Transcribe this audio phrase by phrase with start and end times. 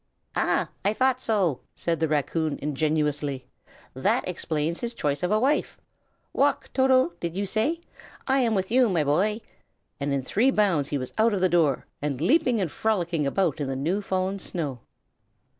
[0.35, 3.45] "Ah, I thought so!" said the raccoon, ingenuously.
[3.93, 5.79] "That explains his choice of a wife.
[6.33, 7.81] Walk, Toto, did you say?
[8.27, 9.41] I am with you, my boy!"
[9.99, 13.59] and in three bounds he was out of the door, and leaping and frolicking about
[13.61, 14.79] in the new fallen snow.